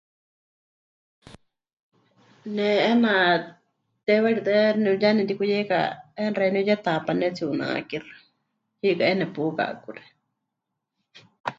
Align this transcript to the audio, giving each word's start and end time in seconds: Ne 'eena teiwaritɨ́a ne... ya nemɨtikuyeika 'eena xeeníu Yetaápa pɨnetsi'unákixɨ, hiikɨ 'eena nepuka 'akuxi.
Ne 2.55 2.67
'eena 2.79 3.11
teiwaritɨ́a 4.05 4.63
ne... 4.83 4.89
ya 5.01 5.09
nemɨtikuyeika 5.15 5.77
'eena 6.17 6.37
xeeníu 6.41 6.67
Yetaápa 6.69 7.05
pɨnetsi'unákixɨ, 7.05 8.13
hiikɨ 8.81 9.03
'eena 9.05 9.21
nepuka 9.27 9.63
'akuxi. 9.71 10.05